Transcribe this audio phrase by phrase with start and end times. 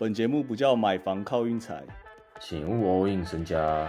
[0.00, 1.82] 本节目不叫买房靠运财，
[2.38, 3.88] 请勿 all in 身家。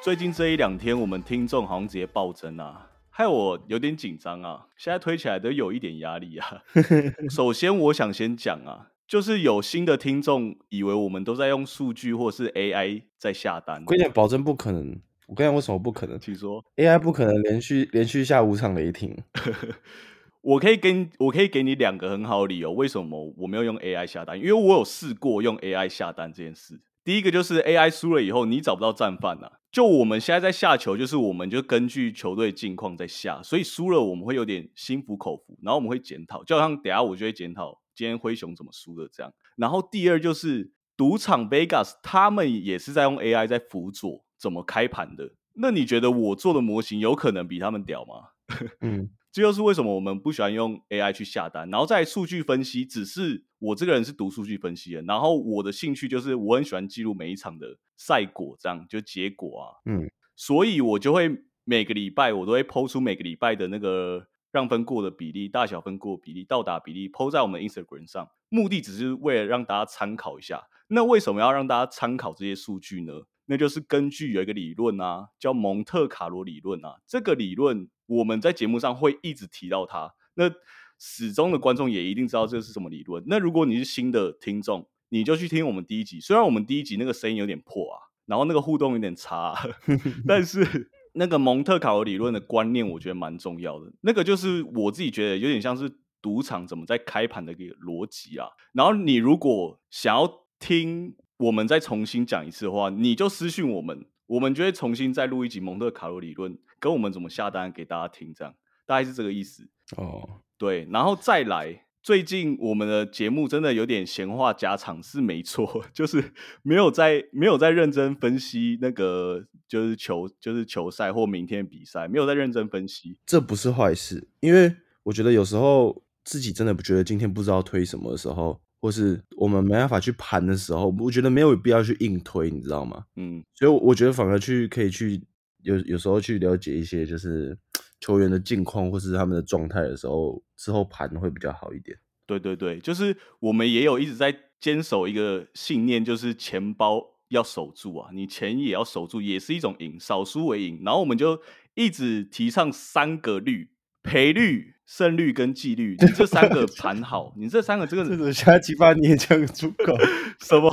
[0.00, 4.68] 最近这一两天，我们听众好像直接暴增啊，害我有点紧张啊。
[4.76, 6.62] 现在推起来都有一点压力啊。
[7.28, 13.82] 首先，我想先讲啊，就是有新的听众以为我们都在用数据或是 AI 在下单。
[13.84, 15.00] 我跟你讲，保证不可能。
[15.26, 16.18] 我跟你讲，为什么不可能？
[16.18, 19.16] 请说，AI 不可能连续连续下五场雷霆。
[20.40, 24.38] 我可以跟我可以给你两个很好的理由，为什么我没有用 AI 下单？
[24.38, 26.80] 因为我有试过用 AI 下单这件事。
[27.02, 29.50] 第一个就是 AI 输了以后，你找不到战犯呐。
[29.72, 39.32] 就我们现在在下球，就是我们就根据球队近况在下，所以输了我们会有点心服口服，然后我们会检讨，就好像等下我就会检讨今天灰熊怎么输的这样。
[39.56, 44.24] 然后第二就是赌场 Vegas 他们也是在用 AI 在辅佐。
[44.38, 45.32] 怎么开盘的？
[45.54, 48.30] 那你觉得我做的模型有可能比他们屌吗？
[48.80, 51.68] 嗯，这就是为什么我们不喜欢用 AI 去下单。
[51.70, 59.64] 然后在数据分析，只是我这个人是读数据分析的，然后我的兴趣就是我很喜欢记录每一场的赛果，这样就结果啊。
[59.86, 70.68] 嗯，所以我就会每个礼拜我都会抛出每个礼拜的那个让分过的比例、大小分过比例、到达比例，抛在我们 Instagram 上，目的只是为了让大家参考一下。
[70.88, 73.12] 那为什么要让大家参考这些数据呢？
[73.46, 76.96] 那就是根据有一个理论啊，叫蒙特卡罗理论啊。
[77.06, 80.14] 这个理论我们在节目上会一直提到它。
[80.34, 80.50] 那
[80.98, 83.22] 始终的观众也一定知道这是什么理论。
[83.26, 86.18] 那如果你是新的听众，你就去听我们第一集。
[86.20, 89.54] 虽然我们第一集那个声音有点破啊，然后那个互动有点差，
[90.26, 93.92] 但是 那个蒙特卡罗理论的观念，我觉得蛮重要的。
[94.00, 98.48] 那个就是我自己觉得有点像是赌场怎么在开盘的一个逻辑啊。
[98.72, 101.14] 然后你如果想要听。
[101.38, 108.54] 我们再重新讲一次的话，你就私信我们，我们就会重新再录一集蒙特卡罗理论，跟我们怎么下单给大家听，这样
[108.86, 109.68] 大概是这个意思。
[109.96, 116.32] 哦，对，然后再来，最近我们的节目真的有点闲话家常，是没错， 就是
[116.62, 128.60] 没有在没有在认真分析那个就是球就是球赛或明天比赛，没有在认真分析，这不是坏事，因为我觉得有时候自己真的不觉得今天不知道推什么的时候。
[128.80, 133.04] 或是我们没办法去盘的时候，我觉得没有必要去硬推，你知道吗？
[133.16, 135.22] 嗯，所以我觉得反而去可以去
[135.62, 137.56] 有有时候去了解一些就是
[138.00, 141.98] 球员的近况或是他们的状态的时候，之后盘会比较好一点。
[142.26, 150.82] 对对对，就是我们也有一直在坚守一个信念，就是钱包要守住啊，你钱也要守住，也是一种赢，少输为赢。
[150.84, 151.40] 然后我们就
[151.74, 153.70] 一直提倡三个率。
[154.06, 159.96] 赔率、胜率跟纪律，你这三个盘好，你这三个这个，这种瞎鸡巴你也讲出口？
[160.38, 160.70] 什么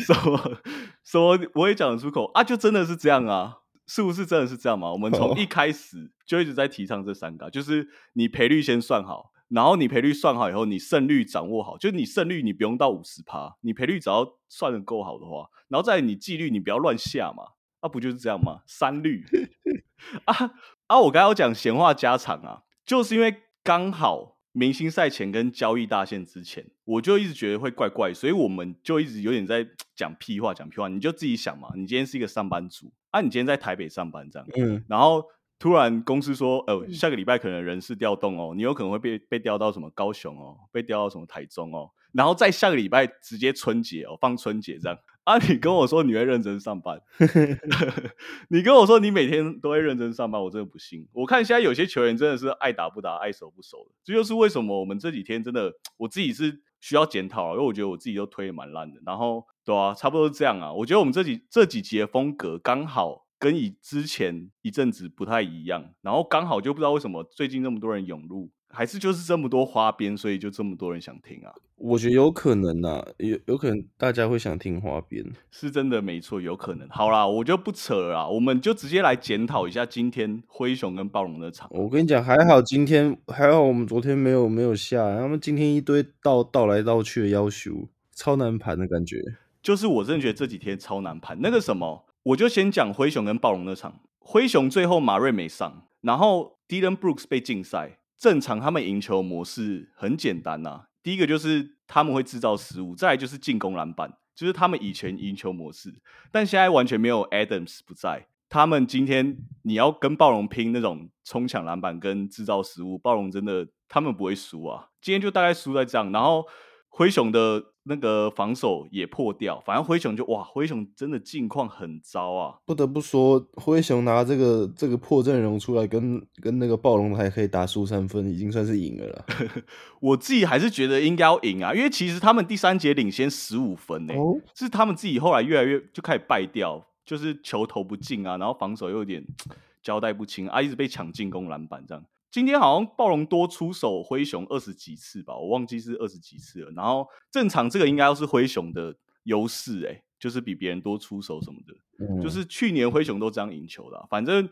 [0.00, 0.58] 什么
[1.04, 1.38] 什么？
[1.54, 2.42] 我也讲得出口啊！
[2.42, 3.58] 就真的是这样啊？
[3.86, 4.90] 是不是真的是这样嘛？
[4.90, 17.44] 我们从一开始就一直在提倡这三个，就是你赔率先算好，然后你赔率算好以后，你胜率掌握好，就是你胜率你不用到五十趴，你赔率只要算的够好的话，然后再你纪律你不要乱下嘛，
[17.82, 18.62] 那不就是这样吗？
[18.66, 19.26] 三率
[20.24, 20.52] 啊。
[20.94, 29.66] 啊，我刚刚讲闲话家常啊，就是因为刚好明星赛前跟交易大限之前，我就一直觉得会怪怪，所以我们就一直有点在
[29.96, 30.86] 讲屁话，讲屁话。
[30.86, 35.24] 你就自己想嘛，你今天是一个上班族啊，你今天在台北上班这样，嗯，然后
[35.58, 44.98] 突然公司说，呃，下个礼拜可能人事调动哦，你有可能会被被调到什么高雄哦，被调到什么台中哦，然后再下个礼拜直接春节哦，放春节这样。
[45.24, 45.38] 啊！
[45.38, 47.00] 你跟我说你会认真上班，
[48.50, 51.08] 你跟我说你每天都会认真上班，我真的不信。
[51.14, 53.94] 我看现在有些球员真的是爱打不打，爱守不守的。
[54.04, 59.00] 这就是为什么我们这几天真的， 我自己是需要检讨，因为我觉得我自己都推的蛮烂的。
[59.06, 60.70] 然后，对啊，差不多是这样啊。
[60.70, 68.50] 我觉得我们这几这几集的风格刚好跟以之前一阵子不太一样，然后刚好就不知道为什么最近那么多人涌入。
[68.76, 71.54] 还是就是这么多花边，所以就这么多人想听啊？
[71.76, 76.88] 我觉得有可能呐，有有可能大家会想听花边，是真的没错，有可能。
[76.88, 81.68] 好啦，我就不扯了，我们就直接来检讨一下今天灰熊跟暴龙的场。
[81.70, 89.22] 我跟你讲，还好今天还好，我们昨天没有没有下，他们今天一堆倒倒来倒去的要求，超难盘的感觉。
[89.62, 91.38] 就是我真的觉得这几天超难盘。
[91.40, 94.00] 那个什么，我就先讲灰熊跟暴龙的场。
[94.18, 98.00] 灰熊最后马瑞没上，然后 Dylan Brooks 被禁赛。
[98.16, 105.92] 正常他们赢球模式很简单呐，第一个就是他们会制造失误，再来就是进攻篮板，就是他们以前赢球模式。
[106.32, 114.88] 但现在完全没有 Adams 不在，他们今天你要跟暴龙拼那种冲抢篮板跟制造失误，暴龙真的他们不会输啊。
[115.02, 116.46] 今天就大概输在这样，然后
[116.88, 122.56] 灰熊的那个防守也破掉，反正灰熊就哇，灰熊真的境况很糟啊！
[122.64, 129.24] 不得不说，灰熊拿这个这个破阵容出来，跟跟那个暴龙还可以打输三分，已经算是赢了啦。
[130.00, 134.14] 我自己还是觉得应该要赢啊，因为其实他们第三节领先十五分呢，
[134.54, 139.22] 是他们自己后来越来越就开始败掉，就是球投不进啊，然后防守又有点
[139.82, 142.02] 交代不清啊，一直被抢进攻篮板这样。
[142.34, 146.70] 今天好像暴龙多出手灰熊二十几次吧，我忘记是二十几次了。
[146.72, 148.92] 然后正常这个应该要是灰熊的
[149.22, 152.20] 优势，哎，就是比别人多出手什么的。
[152.20, 154.04] 就是去年灰熊都这样赢球了。
[154.10, 154.48] 反正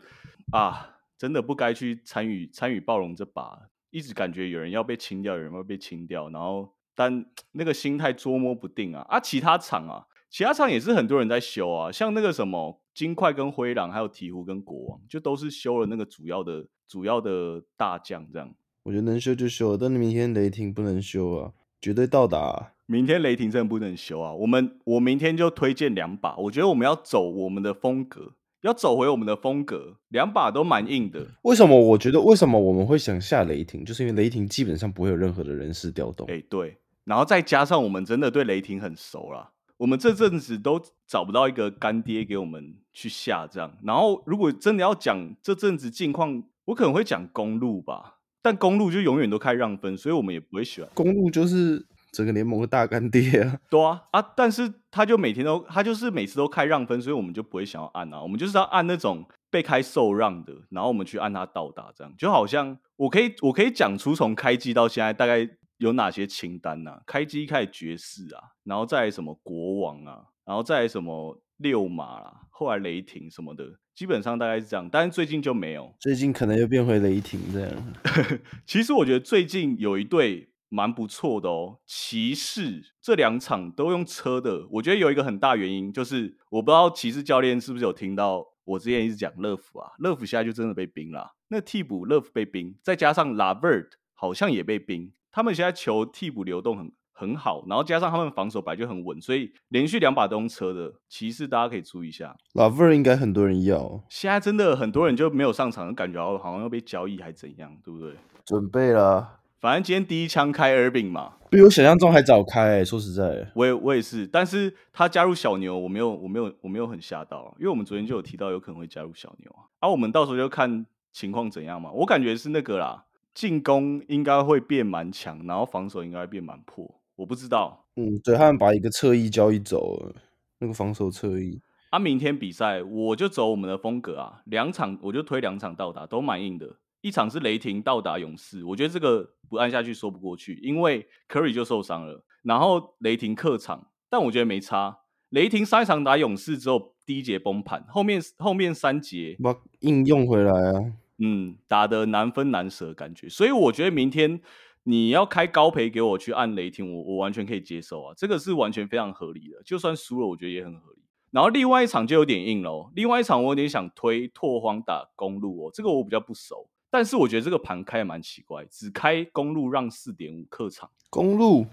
[0.53, 3.59] 啊，真的不该去参与参与暴龙这把，
[3.89, 9.05] 一直感觉有人要被清掉，有人要被清掉，然后但那个心态捉摸不定啊。
[9.09, 16.65] 啊，其他场啊，其他场也是很多人在修啊，像那个什么金块跟灰狼，还有鹈鹕跟国王，就都是修了那个主要的。
[16.85, 18.53] 主要的大将这样，
[18.83, 21.51] 我觉得能修就修，但明天雷霆不能修啊，
[21.81, 22.73] 绝对到达。
[22.85, 24.31] 明天雷霆真的不能修啊！
[24.31, 31.25] 我们我明天就推荐两把，我觉得我们要走我们的风格，要走回我们的风格，两把都蛮硬的。
[31.43, 31.75] 为什么？
[31.75, 36.27] 我觉得为什么我们会想下雷霆，就是因为雷霆基本上不会有任何的人事调动。
[36.27, 39.52] 哎，对，然后再加上我们真的对雷霆很熟了。
[39.83, 53.59] 我们这阵子都找不到一个干爹给我们去下这样，然后如果真的要讲这阵子近况，我可能会讲公路吧，但公路就永远都开让分，所以我们也不会选公路，就是整个联盟的大干爹啊。
[53.69, 65.57] 对啊啊，但是他就每天都他就是每次都开让分，所以我们就不会想要按啊，我们就是要按那种被开受让的，然后我们去按他到达这样，就好像我可以我可以讲出从开机到现在大概。
[65.77, 67.01] 有哪些清单呢？
[67.05, 74.89] 开机开始爵士啊，然后再什么国王啊，然后再什么六马啦，后来雷霆什么的，基本上大概是这样。
[74.89, 77.93] 但是最近就没有，最近可能又变回雷霆这样。
[78.65, 84.67] 其实我觉得最近有一队蛮不错的哦，骑士这两场都用车的。
[84.71, 91.35] 我觉得有一个很大原因就是，我不知道骑士教练是不是有听到我之前一直讲乐福啊，乐福现在就真的被冰了。
[91.49, 95.11] 那替补乐福被冰，再加上拉 bird 好像也被冰。
[95.33, 102.35] 他们现在球替补流动很很好，然后加上他们防守本来就很稳，所以连续两把都用车的骑士，大家可以注意一下。
[102.53, 108.13] 老 ver 应该很多人要，现在真的很多人就没有上场，感觉好像要被交易还怎样，对不对？
[108.45, 112.85] 准备了，反正今天第一枪开 r b 嘛，比我想象中还早开。
[112.85, 121.89] 说实在，我也我也是，但是他加入小牛，我没有我没有我没有很吓到，因为我们昨天就有提到有可能会加入小牛啊，啊我们到时候就看情况怎样嘛。
[121.91, 123.05] 我感觉是那个啦。
[123.33, 127.01] 进攻应该会变蛮强，然后防守应该会变蛮破。
[127.15, 127.85] 我不知道。
[127.95, 130.15] 嗯，对他们把一个侧翼交易走了，
[130.59, 131.61] 那个防守侧翼。
[131.91, 136.77] 啊，明天比赛我就走我们的风格啊，两场我就推两场到达都蛮硬的。
[137.01, 142.23] 一场是雷霆到达勇士，我觉得这个不按下去说不过去，因为 Curry 就受伤了。
[142.43, 144.99] 然后雷霆客场，但我觉得没差。
[145.29, 150.93] 雷霆上一场打勇士之后，第一节崩盘，后面后面三节把应用回来啊。
[151.25, 154.41] 嗯，打得难分难舍感觉，所以我觉得明天
[154.83, 159.63] 你要开高赔给我去按雷霆，我我完全可以接受啊，这个是完全非常合理的。
[159.63, 160.99] 就算输了，我觉得也很合理。
[161.31, 171.67] 然后另外一场就有点硬喽，另外一场我有点想推拓荒打公路哦，这个我比较不熟，但是我觉得这个盘开蛮奇怪，只开公路让四点五客场，公路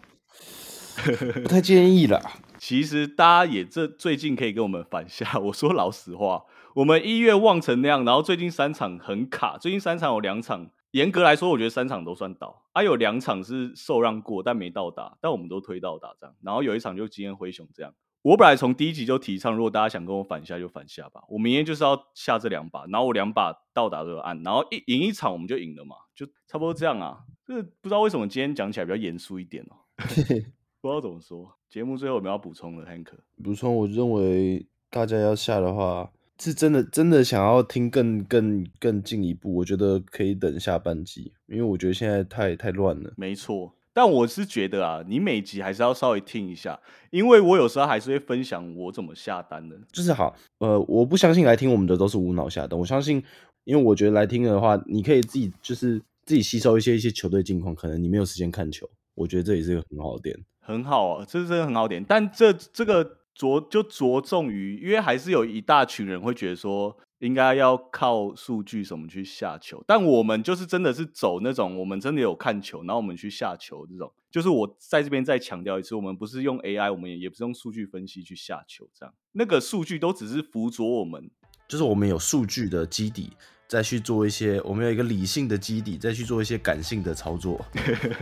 [1.42, 2.20] 不太建议啦。
[2.56, 6.44] 其实大家也这最近可以跟我们反下，我说老实话。
[6.74, 17.92] 我们一月旺成那样，然后最近三场很卡，最近三场有两场，严格来说，我觉得三场都算倒，啊，有两场是受让过，但没到达，但我们都推到达这样，然后有一场就今天灰熊这样。
[18.22, 27.20] 我本来从第一集就提倡，如果大家想跟我反下就反下吧，我明天就是要下这两把，然后我两把到达都有按，然后一赢一场我们就赢了嘛，就差不多这样啊。
[27.46, 29.74] 这不知道为什么今天讲起来比较严肃一点哦，
[30.80, 31.56] 不知道怎么说。
[31.68, 33.08] 节目最后我们要补充的，Hank，
[33.42, 36.10] 补充，我认为大家要下的话。
[36.40, 43.12] 是真的，真的想要听更更更进一步，我觉得可以等下半集，因为我觉得现在太太乱了。
[43.16, 46.80] 没错，但我是觉得啊，你每集还是要稍微听一下，
[47.10, 49.76] 因为我有时候还是会分享我怎么下单的。
[49.92, 53.22] 就是好，呃，我不相信来听我们的都是无脑下单，我相信，
[53.64, 63.19] 因为我觉得来听的话，你可以自己就是自己吸收一些一些球队近况，可能你没有时间看球，我觉得这也是一个很好的点，很好啊，这是真的很好点，但这这个。
[63.40, 74.12] 着就着重于，因为还是有一大群人会觉得说，应该要靠数据什么去下球，但我们就是真的是走那种，我们真的有看球，然后我们去下球这种。
[74.30, 79.14] 就是我在这边再强调一次，我们不是用 AI，我们也也不是用数据分析去下球，这样。
[79.32, 81.30] 那个数据都只是辅佐我们，
[81.66, 83.32] 就是我们有数据的基底，
[83.70, 87.64] 再去做一些，我们有一个理性的基底，再去做一些感性的操作。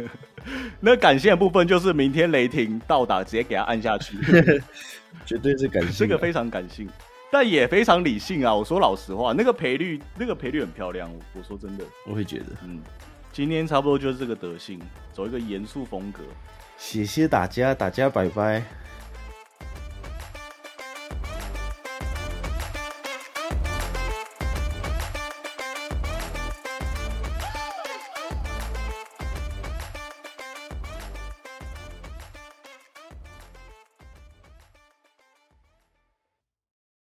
[0.78, 4.18] 那感性的部分就是明天雷霆到达，直接给他按下去，
[5.24, 5.92] 绝对是感性。
[6.00, 6.86] 这个非常感性，
[7.32, 8.54] 但也非常理性啊！
[8.54, 11.10] 我说老实话，那个赔率，那个赔率很漂亮。
[11.32, 12.82] 我说真的，我会觉得，嗯，
[13.32, 14.78] 今天差不多就是这个德性，
[15.14, 16.22] 走一个严肃风格。
[16.76, 18.62] 谢谢大家，大家拜拜。